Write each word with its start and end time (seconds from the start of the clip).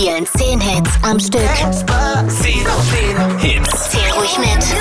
spielen 0.00 0.26
10 0.38 0.60
Hits 0.60 0.90
am 1.02 1.20
Stück. 1.20 1.40
10 1.46 2.64
Hits. 3.38 3.90
Zähl 3.90 4.10
ruhig 4.16 4.38
mit. 4.38 4.62
10 4.62 4.74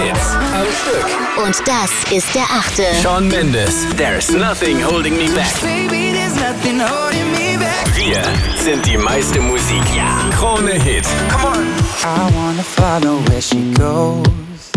Hits 0.00 0.30
am 0.54 0.66
Stück. 0.80 1.44
Und 1.44 1.56
das 1.66 1.90
ist 2.10 2.34
der 2.34 2.44
achte. 2.44 2.82
Shawn 3.02 3.28
Mendes, 3.28 3.86
There's 3.96 4.30
Nothing 4.30 4.82
Holding 4.82 5.16
Me 5.16 5.28
Back. 5.34 5.52
Baby, 5.60 6.12
there's 6.14 6.34
nothing 6.34 6.80
holding 6.80 7.30
me 7.32 7.58
back. 7.58 7.86
Wir 7.94 8.22
sind 8.62 8.86
die 8.86 8.96
meiste 8.96 9.40
Musik. 9.40 9.82
Ja. 9.94 10.06
Krone 10.38 10.72
Hit. 10.72 11.04
Come 11.28 11.46
on. 11.48 11.66
I 12.02 12.34
wanna 12.34 12.62
follow 12.62 13.20
where 13.28 13.42
she 13.42 13.72
goes. 13.74 14.72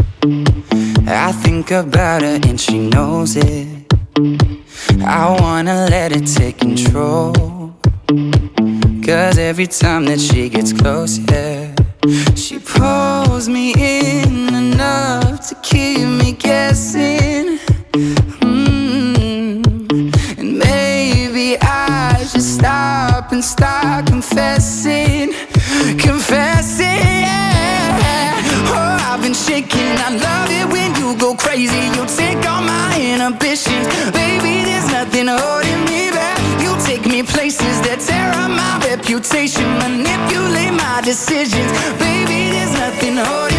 I 1.07 1.31
think 1.43 1.71
about 1.71 2.23
her 2.23 2.39
and 2.43 2.59
she 2.59 2.89
knows 2.89 3.37
it. 3.37 3.67
I 5.01 5.37
wanna 5.39 5.87
let 5.89 6.11
it 6.11 6.25
take 6.25 6.57
control. 6.57 7.48
Cause 9.09 9.39
every 9.39 9.65
time 9.65 10.05
that 10.05 10.19
she 10.19 10.49
gets 10.49 10.71
close, 10.71 11.17
yeah, 11.17 11.73
she 12.35 12.59
pulls 12.59 13.49
me 13.49 13.73
in 13.73 14.53
enough 14.53 15.49
to 15.49 15.55
keep 15.63 16.05
me 16.07 16.33
guessing. 16.33 17.57
Mm. 18.45 19.65
And 20.37 20.59
maybe 20.59 21.57
I 21.59 22.23
should 22.29 22.43
stop 22.43 23.31
and 23.31 23.43
start 23.43 24.05
confessing, 24.05 25.33
confessing. 25.97 27.01
Yeah. 27.25 28.43
Oh, 28.77 29.09
I've 29.09 29.23
been 29.23 29.33
shaking. 29.33 29.97
I 30.05 30.09
love 30.21 30.51
it 30.51 30.71
when 30.71 30.93
you 31.01 31.17
go 31.17 31.33
crazy. 31.33 31.87
You 31.97 32.05
take 32.05 32.47
all 32.47 32.61
my 32.61 32.93
inhibitions, 33.01 33.87
baby. 34.11 34.61
There's 34.69 34.85
nothing 34.91 35.29
holding 35.29 35.83
me 35.85 36.11
back. 36.11 36.38
Reputation, 39.09 39.65
manipulate 39.79 40.71
my 40.71 41.01
decisions, 41.03 41.71
baby. 41.97 42.51
There's 42.51 42.73
nothing 42.73 43.17
holding 43.17 43.58